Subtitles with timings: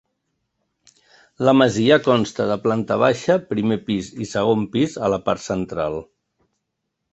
[1.47, 6.03] La masia consta de planta baixa, primer pis i segon pis a la part central.